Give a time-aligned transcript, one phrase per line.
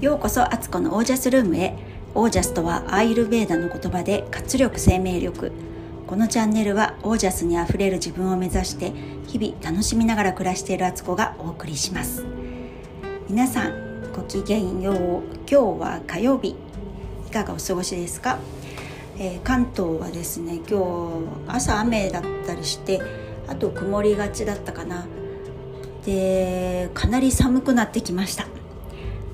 [0.00, 1.76] ようこそアツコのオージャスルームへ。
[2.14, 5.52] オージャスとはアーユルベーダの言葉で活力生命力。
[6.06, 8.94] このチャンネルはオージャスにあふれる自分を目指して
[9.26, 12.24] 日々楽しみながら暮らしているアツコがお送りします。
[13.28, 14.96] 皆さんごきげんよう。
[15.46, 16.56] 今日は火曜日。
[17.28, 18.38] いかがお過ごしですか、
[19.18, 20.78] えー、関東はですね今
[21.46, 23.02] 日朝雨だったりして
[23.46, 25.06] あと曇りがちだったかな。
[26.06, 28.46] でかなり寒くなってきました。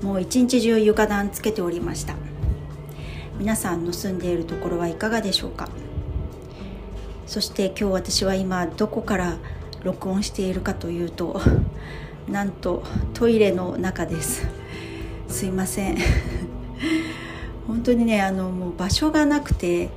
[0.01, 2.15] もう一日中床暖つけておりました。
[3.39, 5.69] 皆さんの住んでいるところはいかがでしょうか？
[7.25, 9.37] そして今日私は今どこから
[9.83, 11.41] 録音しているかというと
[12.29, 12.83] なんと
[13.13, 14.47] トイレの中です。
[15.27, 15.97] すいません。
[17.67, 19.89] 本当にねあのもう場所がなくて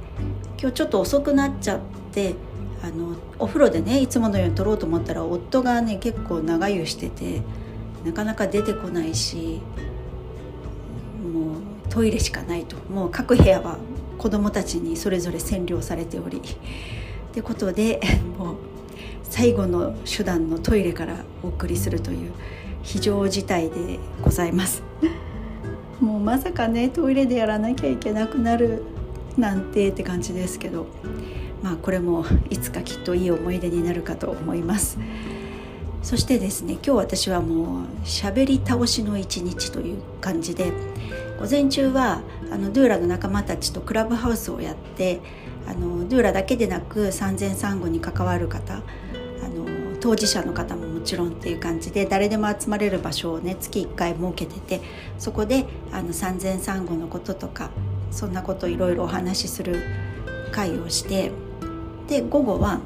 [0.60, 1.80] 今日ちょっと遅くなっちゃっ
[2.12, 2.34] て
[2.82, 7.42] あのお風呂でねいつものように撮ろうと思ったら夫がね結構長湯してて
[8.04, 9.60] なかなか出てこないし
[11.22, 12.76] もうトイレしかないと。
[12.90, 13.78] もう各部屋は
[14.18, 16.38] 子供たちにそれぞれ占領されており。
[16.38, 16.40] っ
[17.32, 18.00] てことで
[18.38, 18.56] もう
[19.24, 22.32] 最後の手段のトイレからお送りするという
[22.82, 24.82] 非常事態でございます。
[26.00, 28.82] もうまさかねトイレでやらなきゃいけなくなる
[29.36, 30.86] なんてって感じですけど。
[31.62, 34.96] まあこれもいつかきっといい思い出になるかと思います。
[36.02, 40.72] そしてですね今日私はもう喋り倒しの一日という感じで
[41.38, 45.20] 午前中はあのドゥーラの仲間たちとクラブハウスをやって
[45.66, 48.80] あのドゥーラだけでなく産前産後に関わる方あ
[49.48, 54.80] の当事者の方ももちろんっていう感じで誰でも集まれる場所をね月1回設けてて
[55.18, 57.70] そこであの産前産後のこととか
[58.10, 59.82] そんなこといろいろお話しする
[60.50, 61.30] 会をして
[62.08, 62.80] で午後は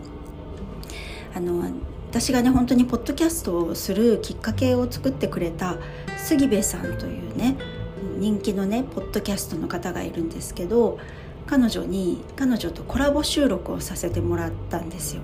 [1.35, 1.65] あの
[2.15, 5.79] 私がね本当にポッドキャストをするきっかけを作ってくれた
[6.17, 7.57] 杉部さんというね
[8.19, 11.01] 人気のねポッドキャストの方がいるんですけど
[11.47, 15.23] 彼女に彼女とコラボ収録をさせてもらったんですよ。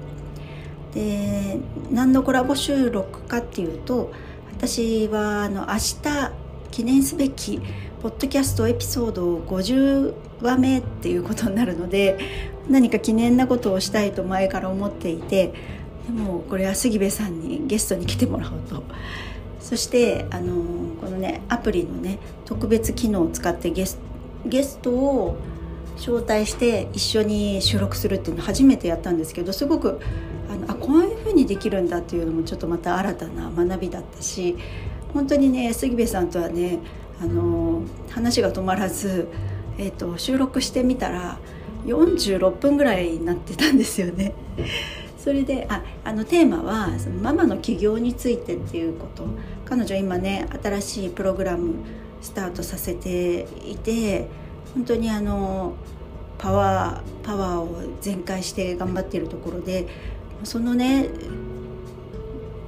[0.92, 1.60] で
[1.92, 4.10] 何のコラボ収録かっていうと
[4.50, 6.32] 私はあの明日
[6.72, 7.60] 記念すべき
[8.02, 10.12] ポッドキャストエピソード50
[10.42, 12.18] 話目っていうことになるので
[12.68, 15.79] 何か記念なことをしたいと前から思っていて
[16.10, 18.82] でもこれは杉部さんにゲストに来てもらおうと
[19.60, 23.98] そしてあのこのねアプリのね特別機能を使ってゲス
[24.44, 25.36] ゲストを
[25.96, 30.00] 招待して一緒に収録するっていうの初めてやったんですけどすごく
[30.50, 34.56] あのあこういうふうにできるんだっていうのもちょっとまた新たな学びだったし
[35.14, 36.80] 本当にね杉部さんとはね
[37.20, 39.28] あの話が止まらず、
[39.78, 41.38] えーと、収録してみたら
[41.84, 44.32] 46分ぐらいになってたんですよね。
[45.22, 49.24] それでああのテーマはそのママの起業についてっていうこと。
[49.70, 51.76] 彼女今ね新しいプログラム
[52.20, 54.26] スタートさせていて
[54.74, 55.76] 本当にあの
[56.38, 59.86] パワーパワーを全開して頑張っているところで
[60.42, 61.08] そのね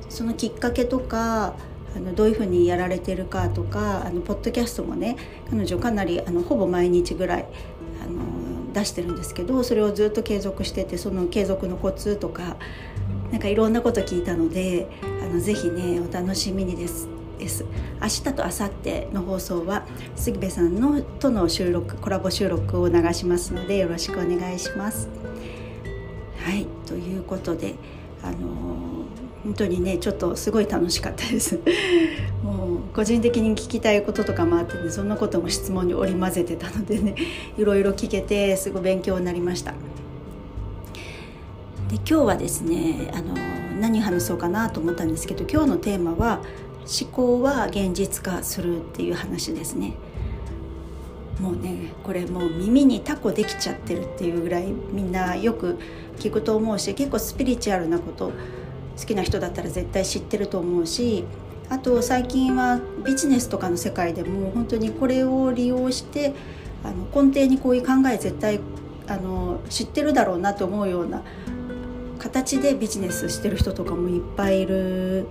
[0.09, 1.57] そのきっかけとか
[1.97, 5.17] あのどういうふうにやられてるかとかあのポッドキャストもね
[5.51, 7.47] 彼女かなりあのほぼ毎日ぐらい
[8.73, 12.57] 出してるんですけどそれをずっと継続しててその継続のコツとか
[13.31, 14.89] なんかいろんなこと聞いたので
[15.23, 17.65] あのぜひねお楽しみにですです
[18.01, 19.85] 明日と明後日の放送は
[20.17, 25.09] 杉部さんのとの収録コラボ収録を流しますのでよろしくお願いします。
[26.45, 27.75] はいということで
[28.23, 28.92] あの
[29.45, 31.59] 本当にねちょっとすごい楽しかったです。
[32.45, 37.15] もう個人的に聞きたいこととかもあってねそんなことも質問に織り交ぜてたのでね
[37.59, 39.73] いろいろ聞けてすごい勉強になりました。
[41.91, 43.35] で今日はですねあの
[43.81, 46.41] 何話そうかなと思ったんですけど今日のテーマは
[47.01, 49.95] 思考は現実化するっていう話ですね。
[51.41, 55.79] もうねこれもう耳にタコできちゃってるっていうぐらいみんなよく
[56.19, 58.33] 聞くと思うし結構スピリチュアルなこと
[58.99, 61.25] 好きな人だったら絶対知ってると思うし
[61.69, 66.35] あと最近はビジネスとかの世界でも本当にこれを利用して
[66.85, 68.61] あの根底にこういう考え絶対
[69.07, 71.23] あの知ってるだろうなと思うような
[72.19, 75.27] 形でビジネスしてる人とかもいっぱいいる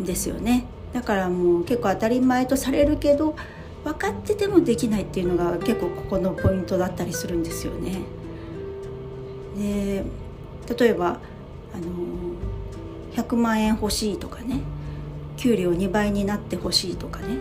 [0.00, 3.36] んですよねだからもう結構当たり前とされるけど
[3.84, 8.00] 分かっててもできないっていうのが結構ここのポイントだったりするんですよね。
[9.56, 10.04] で
[10.78, 11.06] 例えば
[11.74, 11.84] あの
[13.22, 14.60] 100万円欲しいとかね
[15.36, 17.38] 給料2倍になってほしいとかね。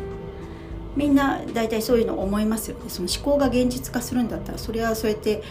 [0.96, 2.86] みんな大体そういうの思いますよね。
[2.88, 5.44] その思考が現実化するんだったらそれはそうやって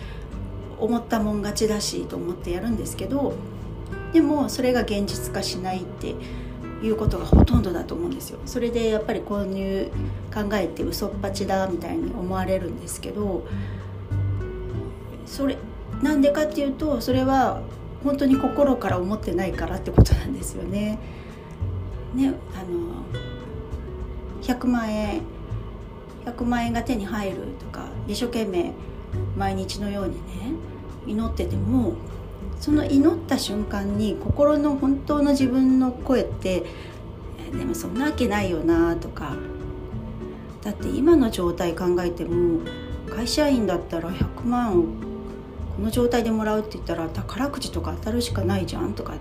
[0.78, 3.32] 思ったもん勝ちだしと思ってやるんですけど
[4.12, 6.14] でもそれが現実化しないって
[6.82, 8.40] いうことがほとんどだと思うんですよ。
[8.44, 9.90] それでやっぱり購入
[10.34, 13.46] 考えて嘘っぱちだみたいに思われるんですけど
[15.26, 15.56] それ
[16.02, 17.62] なんでかっていうとそれは
[18.06, 20.98] 本当に心から思ってないからってことなんですよね。
[22.14, 23.04] ねあの
[24.42, 25.22] 100万円
[26.24, 28.72] 100万円が手に入るとか一生懸命
[29.36, 30.52] 毎日のようにね
[31.04, 31.94] 祈ってても
[32.60, 36.64] その祈った瞬間に心の本当の自分の声って
[37.52, 39.34] でもそんなわけないよなとか
[40.62, 42.60] だって今の状態考えても
[43.10, 45.05] 会社員だったら100万
[45.78, 49.14] の状態でもらうって言ったら宝くじとか当たるしかないじゃんとか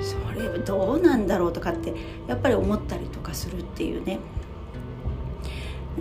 [0.00, 1.92] それどうなんだろうとかって
[2.26, 4.18] やっぱり思ったりとかするっていうね。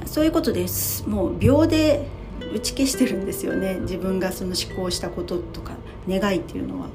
[0.06, 1.08] そういうことです。
[1.10, 2.08] もう秒で
[2.54, 3.80] 打ち消してるんですよね。
[3.82, 5.74] 自分がその思考したこととか
[6.08, 6.88] 願いっていうのは。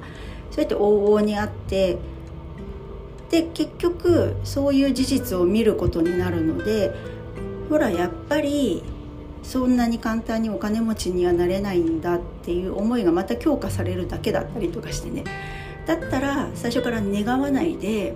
[0.50, 1.98] そうやって往々にあって。
[3.30, 6.92] で結局そういう事実を見ることになるので
[7.70, 8.82] ほらやっぱり
[9.42, 15.24] そんなに簡単にお金持ちにはなれないんだっていう思いがまた強化されるだけだったりとかしてね
[15.86, 18.14] だったら最初から願わないで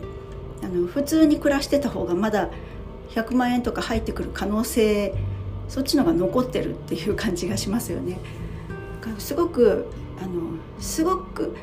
[0.62, 2.50] あの普通に暮らしてた方がまだ
[3.10, 5.14] 100万円とか入ってくる可能性
[5.68, 8.18] そっちのが残ってるっていう感じがしますよね。
[9.18, 9.86] すごく
[10.20, 10.42] あの
[10.78, 11.56] すごく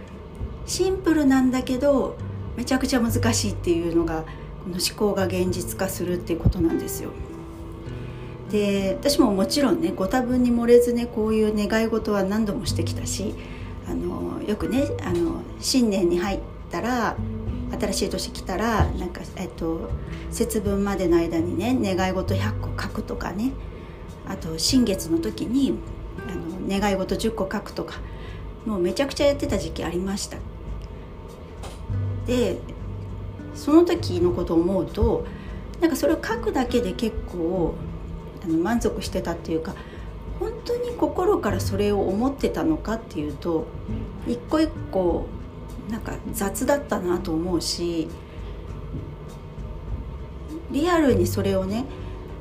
[0.65, 2.17] シンプルなんだけど
[2.55, 4.23] めちゃくちゃ難しいっていうのが
[4.63, 7.11] この思考が現実化するっていうことなんですよ。
[8.53, 13.33] で私ももちろんねご多分に漏れずねこういう願い事は何度もしてきたし
[13.87, 16.39] あのよくねあの新年に入っ
[16.69, 17.17] たら
[17.71, 19.89] 新しい年来たらなんか、えっと、
[20.29, 23.53] 節分までの間にね願い事100個書くとかね
[24.27, 25.79] あと新月の時に
[26.29, 27.95] あの願い事10個書くとか
[28.67, 30.37] もうめちゃくちゃやってた時期ありました。
[32.27, 32.59] で
[33.55, 35.25] その時のことを思うと
[35.81, 37.73] なんかそれを書くだけで結構
[38.43, 39.75] あの満足してたっていうか
[40.39, 43.67] 本当に心からそれを思ってたのかっていうと
[44.27, 45.27] 一個一個
[45.89, 48.09] なんか雑だったなと思うし
[50.71, 51.85] リアルにそれをね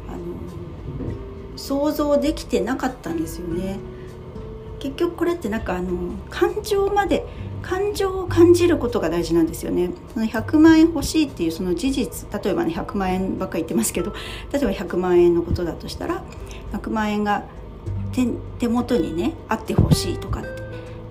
[0.08, 0.18] あの
[1.56, 3.78] 想像できてなかったんですよね。
[4.80, 7.24] 結局これってなんかあの感情まで
[7.62, 9.90] 感情を感じることが大事なんですよね。
[10.12, 14.12] その100万円欲しいっていうその事実例えばね100万円ばっかり言ってますけど
[14.52, 16.22] 例えば100万円のことだとしたら
[16.72, 17.44] 100万円が
[18.12, 18.26] 手
[18.58, 20.48] 手元にねあってほしいとかって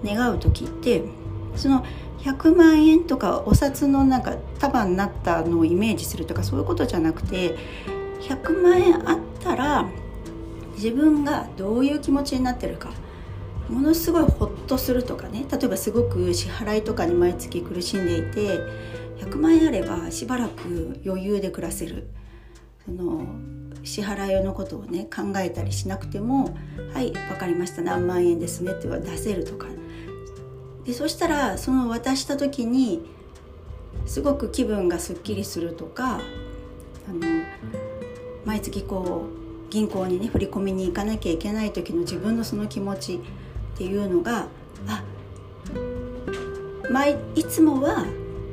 [0.03, 1.03] 願う時って
[1.55, 1.85] その
[2.19, 7.57] 100万円とかお札のなんか束になったのをイメージするとかそういうことじゃなくて
[8.21, 9.89] 100万円あったら
[10.75, 12.91] 自分がどういう気持ちになってるか
[13.71, 18.59] ものすごいホッとするとかね例えばすごく支払いとかに毎月苦しんでいて
[19.19, 22.07] 100万円あればしばらく余裕で暮らせる。
[22.85, 23.25] その
[23.83, 26.55] 支払いのことをね考えたりしなくても
[26.93, 29.67] 「はい分かりました何万円ですね」っては出せるとか。
[30.85, 33.03] でそしたらその渡した時に
[34.07, 36.15] すごく気分がすっきりするとか
[37.07, 37.21] あの
[38.45, 43.19] 毎月こう銀行にね振り込みに行かなきゃいけない時の自分のその気持ち
[43.81, 44.45] っていうのが
[44.87, 45.03] あ
[46.91, 48.05] 毎いつもは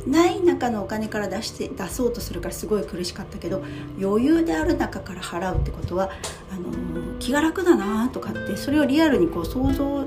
[0.06, 3.62] ない中のお金から出して出そうとするからすごい苦しかったけど
[4.00, 6.08] 余裕である中から払うってことは
[6.50, 10.06] あの気が楽だなとかってそれをリアルにこう想像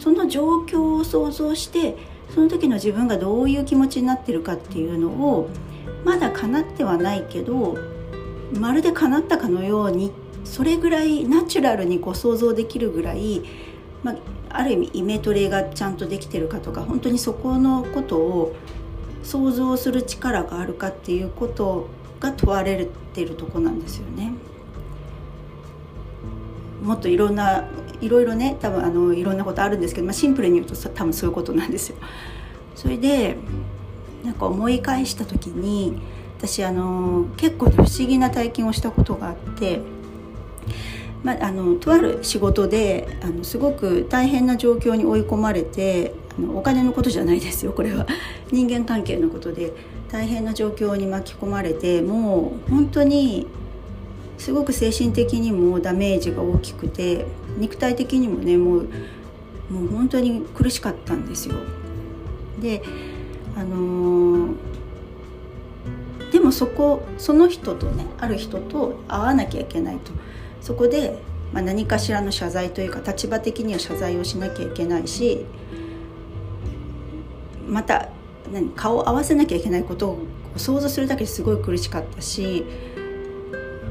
[0.00, 1.96] その状況を想像して
[2.34, 5.48] その時の自分がどういう気持ちになってるかっていうのを
[6.04, 7.78] まだ叶ってはないけど
[8.58, 10.10] まるで叶ったかのように
[10.44, 13.42] それぐらいナチュラルにこう想像できるぐらい、
[14.02, 14.16] まあ、
[14.50, 18.56] ある意味イメトレがちゃんとできてるかとか本当にそこのことを
[19.22, 21.88] 想像する力があるかっていうこと
[22.18, 24.32] が問われてるとこなんですよね。
[26.82, 27.68] もっといろんな
[28.00, 31.96] いろいろね多分あのいろんなことあるんですけど、まあ、シンプルに言うと多分そういうことなんですよ。
[32.74, 33.36] それで
[34.24, 36.00] なんか思い返した時に
[36.38, 39.80] 私あの結構不思議な体験をしたことがあって。
[41.22, 48.06] まあ、あのとある仕事であのすごく大変な状況に追い込まれてあのお金のことじゃないですよこれは
[48.50, 49.72] 人間関係のことで
[50.10, 53.46] 大変な状況に巻き込まれてもう本当に
[54.38, 57.26] すごく精神的にもダメージが大きくて
[57.58, 58.88] 肉体的にもねもう
[59.70, 61.54] もう本当に苦しかったんですよ。
[62.60, 62.82] で
[63.54, 64.54] あのー、
[66.32, 70.12] でもそこその人とねある人と会わなきゃいけないと。
[70.60, 71.18] そこで、
[71.52, 75.46] まあ、何かしらの謝罪というか立場的には謝罪をしなきゃいけないし
[77.66, 78.08] また
[78.52, 80.18] 何顔を合わせなきゃいけないことを
[80.56, 82.64] 想像するだけですごい苦しかったし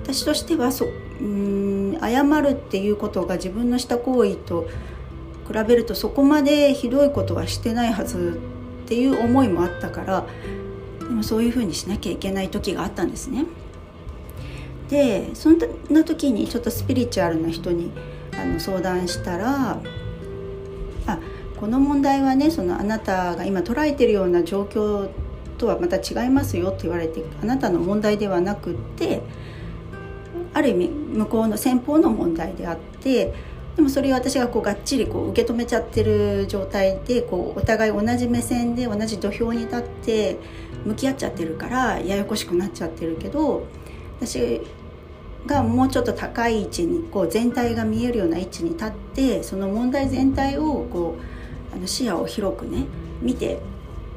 [0.03, 4.67] 私としてはそうん謝るっていうことが自分のした行為と
[5.47, 8.39] 比べるとそこまでひどいことはしてないはず
[8.85, 10.25] っていう思いもあったから
[10.99, 13.45] でもそういうふうにしなきゃいけない時があったんですね。
[14.89, 15.57] でそん
[15.89, 17.91] な時にちょっとスピリチュアルな人に
[18.33, 19.81] あの相談したら
[21.05, 21.19] あ
[21.59, 25.09] この問題はねそのあなたが今捉えてるような状況
[25.57, 29.21] とはまた違いますよって言われてあなたの問題ではなくって
[30.53, 33.33] ある意味向こうの先方の問題であって
[33.75, 40.37] でもそれを私がこうがっちりこう受け止めちゃってる状態でこうお互い同じ目線で同じ土俵に立って
[40.85, 43.67] 向き合っちゃってるからややこしくなっちゃってるけど
[44.19, 44.61] 私
[45.45, 51.17] がもうちょっと高い位置にこう全体が見えるような位置に立ってその問題全体をこ
[51.71, 52.85] うあの視野を広くね
[53.21, 53.59] 見て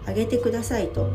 [0.07, 1.09] あげてくださいと。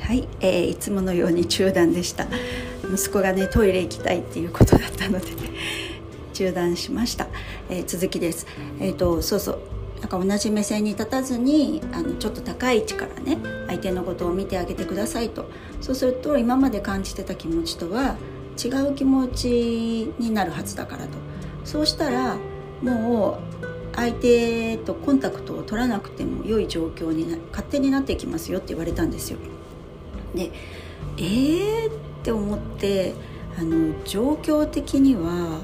[0.00, 2.26] はい、えー、いつものように中断でした
[2.94, 5.26] 息子がねトイレ行きたいっていうことだったので
[6.36, 7.28] 中断しました、
[7.70, 8.46] えー、続きです。
[8.78, 9.58] え、ー、とそうそう。
[10.00, 15.46] なんか同じ目線に立たずにあのちょっと高い位置からね相手のことを見てあげてくださいと。
[15.80, 18.16] そうすると今まで感じてた気持ちとは
[18.62, 21.12] 違う気持ちになるはずだからと。
[21.64, 22.36] そうしたら
[22.82, 29.38] もう相手とコンタクトを取らなくても良い状況にな勝手になっていきますよって言われたんですよ。
[30.34, 30.50] で
[31.16, 33.14] えーって思って
[33.58, 35.62] あの状況的には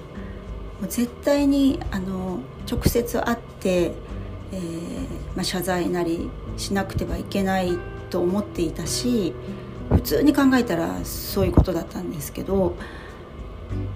[0.87, 3.93] う絶対にあの直接会って、
[4.53, 5.01] えー、
[5.35, 7.79] まあ、謝罪なりしなくてはいけない
[8.11, 9.35] と思っていたし
[9.91, 12.77] 普通に考えたらそういうことだったんですけど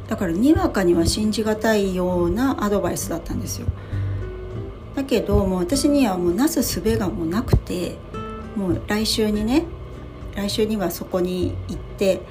[0.09, 3.67] だからにわかには信じがたいようなアドバイスだったんですよ。
[4.95, 7.97] だけどもう私にはもうなすすべがもうなくて
[8.57, 9.65] もう来週にね
[10.35, 12.23] 来週にはそこに行って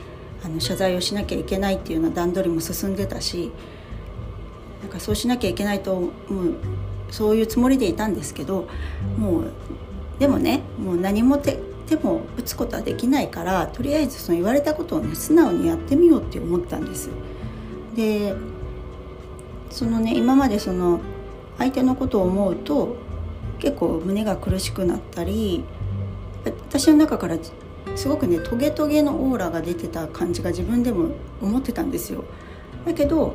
[0.44, 3.52] あの謝罪をしなきゃいけないっていうような段取りも進んでたし
[4.86, 6.12] なんかそうしなきゃいけないともう
[7.10, 8.68] そういうつもりでいたんですけど
[9.18, 9.52] もう
[10.20, 17.10] でもねもう何も手手も打つことはできないからとりあえずその言われたことをね素直にやってみようって思ったんです。
[17.96, 18.36] で
[19.72, 21.00] そのね今までその
[21.58, 22.96] 相手のことを思うと
[23.58, 25.64] 結構胸が苦しくなったり
[26.44, 27.38] 私の中から
[27.96, 31.10] すごくねトゲトゲのオーラが出てた感じが自分でも
[31.42, 32.24] 思ってたんですよ。
[32.86, 33.34] だけど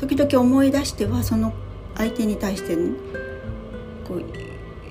[0.00, 1.52] 時々思い出してはその
[1.94, 2.74] 相手に対して
[4.08, 4.24] こう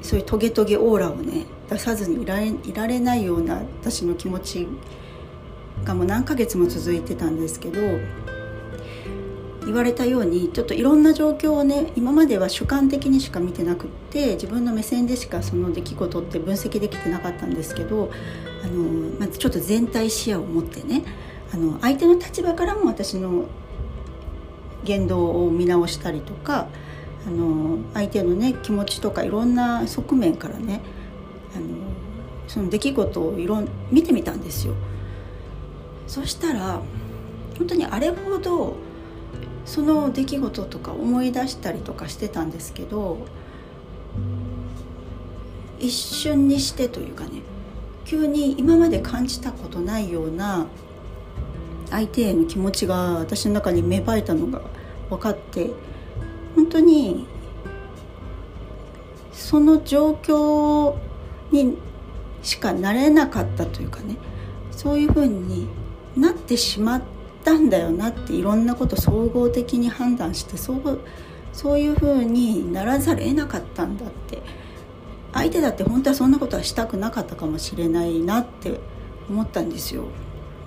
[0.06, 4.68] そういうトゲトゲオーラをね出さずにいられいられないような私の気持ち
[5.84, 7.80] がもう何ヶ月も続いてたんですけど
[9.66, 18.12] 言われたようにちょっといろんな状況をね今までは主観的にしか見てなくって自分の目線でしかその出来事って分析できてなかったんですけど
[18.64, 18.84] あの
[19.20, 21.04] まずちょっと全体視野を持ってね
[21.52, 23.46] あの相手の立場からも私の
[24.90, 26.68] 言動を見直したりとか
[27.28, 30.82] あの相手のね気持ちとかいろんな側面からね
[31.56, 31.66] あの
[32.48, 34.74] その出来事をいろん見てみたんですよ。
[36.08, 36.82] そしたら
[37.60, 38.78] 本当にあれほど
[39.66, 43.20] その出来事とか思い出したりとかしてたんですけど
[45.80, 47.42] 一瞬にしてというかね
[48.06, 50.66] 急に今まで感じたことないような
[51.92, 54.62] 相手への気持ちが私の中に芽生えたのが
[55.10, 55.72] 分かって
[56.56, 57.26] 本当に
[59.32, 60.96] その状況
[61.52, 61.78] に
[62.44, 64.18] しかなれなかったというかね
[64.72, 65.68] そういうふうに
[66.16, 67.02] なってしまっ
[67.44, 71.00] たんだよなっていろんなこと総合的に判断してそう
[71.54, 74.42] そういうふうにならざるを得なかったんだって
[75.34, 78.80] 相手だって本当はそんなことはしたくなかったかもしれないなって
[79.30, 80.06] 思ったんですよ。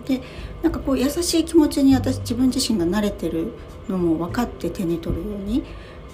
[0.07, 0.23] で
[0.63, 3.53] なんかこう優しい気持ちに私自分自身が慣れてる
[3.89, 5.65] のも分かって手に取るように。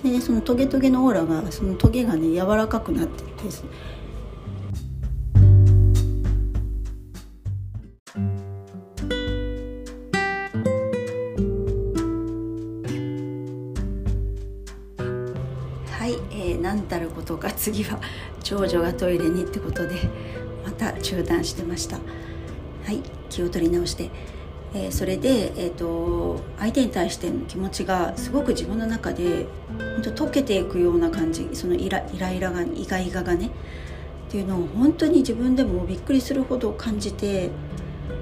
[0.03, 3.31] でそのトゲトゲのオーラがそのトゲがね柔らかくなってて
[15.91, 18.01] はい、えー、何たることか次は
[18.45, 19.97] 長女がトイレにってことで
[20.65, 21.97] また中断してました。
[21.97, 24.38] はい気を取り直して。
[24.79, 33.51] えー、それで、えーと、相手に対しての気持ちがすごく自分の中で本当溶けていくような感じそのイライライラがイガイガがね
[34.29, 37.51] っていうのを本当に自分でもびっくりするほど感じて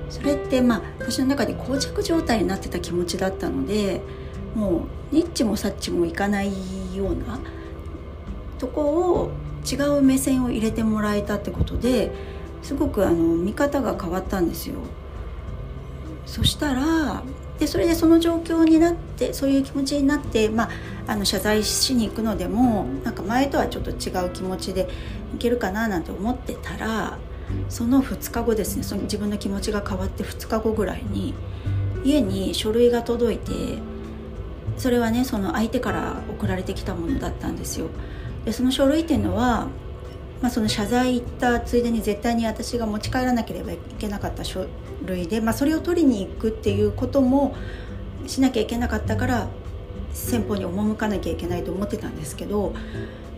[0.08, 4.00] それってまあ私の中で膠着状態になってた気持ちだったので
[4.54, 6.52] もうニッチもサッチもいかない
[6.96, 7.38] ような
[8.58, 8.82] とこ
[9.12, 9.30] を
[9.70, 12.12] 違う目線を入れてもらえたってことで
[12.62, 14.76] すごくあの見方が変わったんですよ。
[16.26, 17.22] そしたら
[17.58, 20.70] でそれでその状況になってそういう気持ちになって、まあ、
[21.06, 24.88] あの謝罪しに行くのでもなんか前とはちょっと違う気持ちで
[25.34, 27.16] いけるかななんて思ってたら
[27.68, 31.32] その2日後ですねその自分の気持ちが変わって2日後ぐらいに
[32.04, 33.52] 家に書類が届いて
[34.76, 37.88] それはねその相手から送られてきたものだったんですよ。
[38.44, 39.66] でその書類っていうのは、
[40.42, 44.66] まあ、その謝罪行ったついでに絶対に私が持ち帰らなければいけなかった書
[45.04, 47.54] 類で、まあ、それを取りに行くっていうことも
[48.26, 49.48] しなきゃいけなかったから
[50.12, 52.74] 先方に赴かなきゃいけないと思ってたんですけど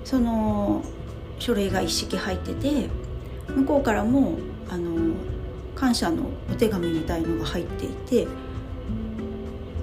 [0.05, 0.83] その
[1.39, 2.89] 書類が一式入ってて
[3.49, 4.39] 向こうからも
[4.69, 5.15] あの
[5.75, 8.27] 感謝のお手紙みたいのが入っていて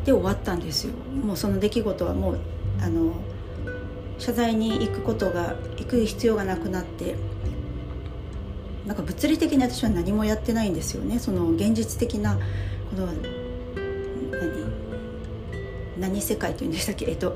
[0.04, 0.94] で終わったんですよ。
[1.24, 2.40] もうその出来事はもう
[2.82, 3.14] あの
[4.18, 7.16] 謝罪に行くことが行く必要がなくなって
[8.86, 11.18] なんか物理的に私は何もやってないんですよね。
[11.18, 12.42] その現実的なこ
[12.96, 13.26] の何？
[16.00, 17.06] 何世界というんでしたっけ？
[17.10, 17.36] えっと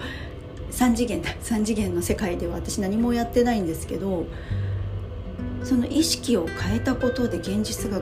[0.71, 1.31] 3次元だ。
[1.41, 4.27] 3次元の世界では私何もやってないんですけど
[5.63, 7.99] その意識を変えたことで現実が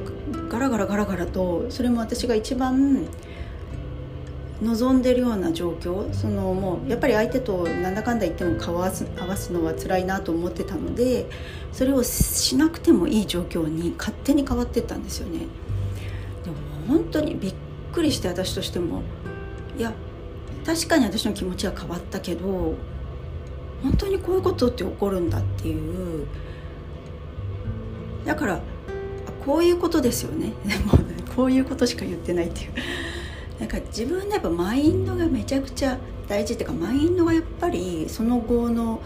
[0.49, 3.05] ガラガラガラガラとそれも私が一番
[4.61, 11.29] 望んでるような状況そのもうやっぱり相手となんだかんだ言っても顔合わす合わすのは辛いなと思ってたので
[11.71, 15.41] それをしなくてもいい状況に勝手に変わってったんですよね。
[16.43, 17.53] でも本当にびっ
[17.91, 19.03] くりして私としても
[19.77, 19.93] いや
[20.65, 22.73] 確かに私の気持ちは変わったけど
[23.83, 26.25] 本当にこういうことって起こるんだっていう。
[28.25, 28.59] だから
[29.45, 30.51] こういうことですよね。
[30.65, 30.93] でも
[31.35, 32.71] こういうことしか言ってないっていう。
[33.59, 39.01] なんか自分のやっぱマインドがめちゃくちゃ大事っていうかマインドがやっぱりその後の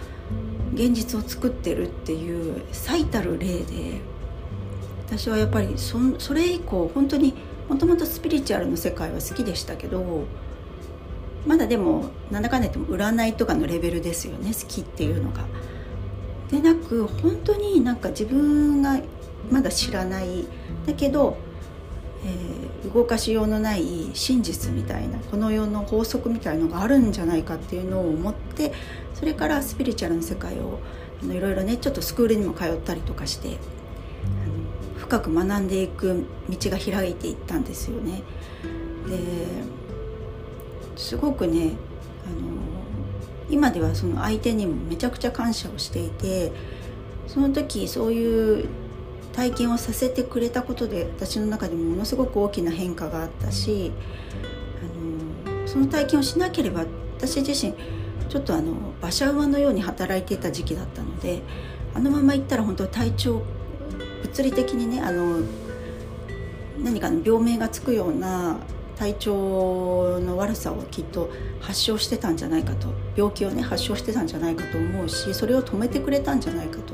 [0.74, 4.02] 現実を作ってるっていう最たる例で
[5.06, 7.34] 私はやっぱりそそれ以降本当に
[7.70, 10.26] もともとスピリチュアルの世界は好きでしたけど
[11.46, 15.46] まだでもなんだかんだ言っても占いとかのレベルですよね好きっていうのが。
[16.50, 19.00] でなく本当になんか自分が
[19.50, 20.46] まだ知らない
[20.86, 21.38] だけど
[22.24, 28.74] えー、動かしようのない真実みたいなこの世の法則みたいのがあるんじゃないかっていうのを思って
[29.14, 30.80] それからスピリチュアルの世界を
[31.22, 33.58] あのいろいろねちょっとスクールにも通ったりとかして
[34.98, 38.22] 深く学んでいく道が開いていったんですよね。
[39.10, 39.72] で
[40.96, 41.72] すごくね
[42.26, 42.62] あの
[43.50, 46.54] 今ではその相手にもめちゃくちゃ感謝をしていて
[47.28, 48.70] その時そういう
[49.34, 53.92] 体験をさせてくれたことで私の中でものすごく大きな変化があったし
[54.82, 56.86] あのその体験をしなければ
[57.18, 57.74] 私自身
[58.30, 61.42] ちょっとあの馬車馬のように働いていた時期だったので
[61.94, 63.42] あのまま行ったら本当体調
[64.24, 65.42] 物理的にねあの
[66.80, 68.58] 何かの病名がつくような
[68.96, 76.94] 体調の悪さをきっと発症してたんじゃないかと病気をね発症してたんじゃないかと思うしそれを止めてくれたんじゃないかと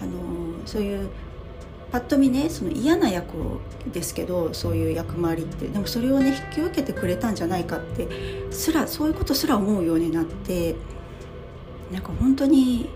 [0.00, 0.12] あの
[0.64, 1.08] そういう
[1.92, 3.34] パッと見ねその嫌な役
[3.92, 8.08] ですけどそういう役回りってでもそれをね引き受けてくれたんじゃないかって
[8.50, 10.74] すらそういうことすら思うようになって
[11.92, 12.88] なんか本当に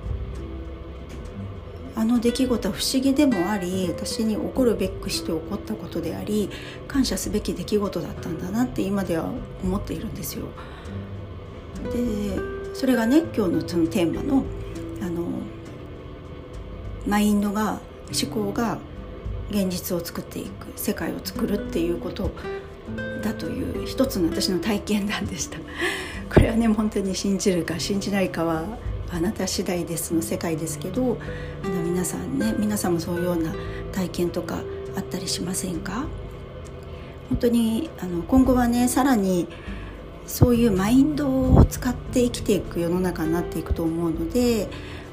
[1.94, 6.48] あの出来事は不思議でもあり私に起こるべくして起こったことであり
[6.88, 9.30] 感謝すべき出来事だったんだなって今では
[9.62, 10.46] 思っているんですよ。
[11.92, 12.38] で
[12.74, 14.42] それがね今日のそのテーマの
[15.02, 15.26] あの
[17.06, 17.80] マインドが
[18.12, 18.78] 思考が
[19.50, 22.30] 現実を作っていく世界を作るっていうこと
[23.22, 25.58] だという一つの私の体験談でした。
[26.32, 28.64] これはね本当に信じるか信じないかは
[29.10, 31.18] あなた次第ですの世界ですけど
[31.64, 33.54] あの皆さんね皆さんもそういうような
[33.92, 34.58] 体験とか
[34.96, 36.06] あったりしませんか？
[37.28, 39.48] 本当にあの今後はねさらに
[40.26, 44.68] そういうマインドを使って生きていく世の中になっていくと思うので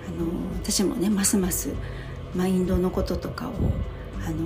[0.08, 0.27] あの
[0.62, 1.69] 私もねますます
[2.35, 3.51] マインドのこととかを
[4.25, 4.37] あの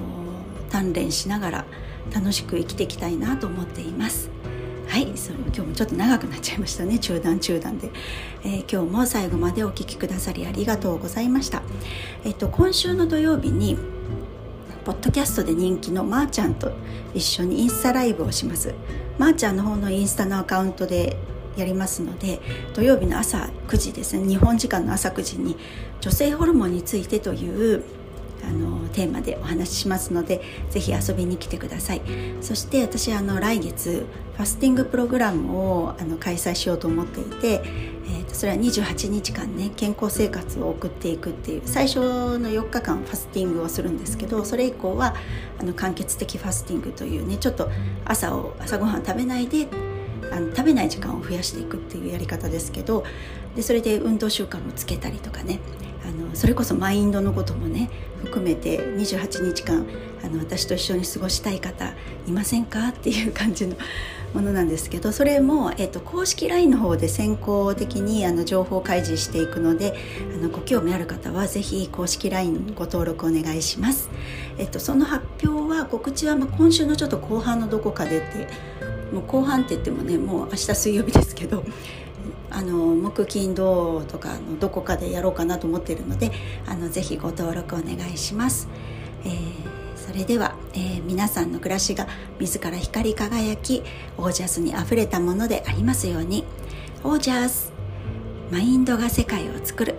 [0.70, 1.66] 鍛錬しながら
[2.14, 4.30] 楽しく生きていきたいなと思っています。
[4.88, 5.12] はい。
[5.16, 6.98] それ今日もちょっと長くなっちゃいましたね。
[6.98, 7.92] 中断中断で、
[8.44, 11.62] えー、今日も最後までお聴きくださりありがとうございました。
[12.24, 13.78] えっと今週の土曜日に
[14.86, 16.72] ポッドキャストで人気のまーちゃんと
[17.14, 18.74] 一緒にインスタライブをします。
[19.18, 21.18] まーちゃんの方のインスタのアカウントで
[21.58, 22.40] やりますので
[22.74, 25.58] 土曜日の朝9時ですね日本時間の朝9時に
[26.02, 27.84] 女性ホルモンについてという
[28.44, 32.02] あのテーマでお話ししますのでぜひ遊びに来てください。
[32.42, 42.00] そして私あの来月ファスティングプログラムをあの開催しようと思っていて、えー、とそれは28日間ね健康生活を送っていくっていう最初
[42.38, 45.16] の4日間ファスティングをするんですけどそれ以降は
[45.60, 47.70] あの間欠的ファスティングというねちょっと
[48.06, 49.68] 朝を朝ごはん食べないで
[50.32, 53.04] あの食べない時間を増やしていくっていうやり方ですけど
[53.56, 55.60] でそれで運動習慣もつけたりとかね
[56.06, 57.90] あのそれこそマインドのこともね
[58.24, 59.86] 含めて28日間
[60.24, 61.94] あの私と一緒に過ごしたい方
[62.28, 63.76] いませんかっていう感じの
[64.34, 69.96] ものなんですけどそれも、えっと、公式 LINE の方で先行的にあの情報開示していくので
[70.36, 74.10] あのご興味ある方はぜひ公式 LINE ご登録お願いします、
[74.58, 78.48] えっと、その発表は告知は、まあ、今週のちょっと後半のどこかでって
[79.12, 81.64] もう後半って言ってもねもう明日水曜日ですけど
[82.50, 86.32] あの木金土とかのどこかでやろうかなと思っているので
[86.66, 88.68] あのぜひご登録お願いします。
[89.26, 89.34] えー、
[89.96, 92.08] それでは、えー、皆さんの暮らしが
[92.40, 93.84] 自ら光り輝き
[94.18, 96.46] オージャスにあふれたものでありますように
[97.04, 97.74] オージャス
[98.52, 99.96] マインドが世界を作る